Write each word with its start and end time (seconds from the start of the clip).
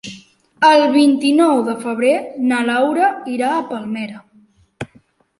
El 0.67 0.83
vint-i-nou 0.93 1.59
de 1.67 1.75
febrer 1.83 2.13
na 2.51 2.61
Laura 2.69 3.09
irà 3.33 3.51
a 3.57 3.67
Palmera. 3.75 4.89